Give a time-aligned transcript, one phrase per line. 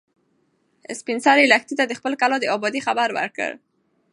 [0.99, 3.51] سپین سرې لښتې ته د خپلې کلا د ابادۍ خبر ورکړ.